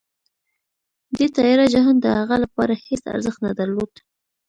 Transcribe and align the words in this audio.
دې 1.17 1.27
تیاره 1.35 1.65
جهان 1.73 1.95
د 1.99 2.05
هغه 2.19 2.35
لپاره 2.43 2.73
هېڅ 2.85 3.03
ارزښت 3.13 3.39
نه 3.45 3.51
درلود 3.59 3.91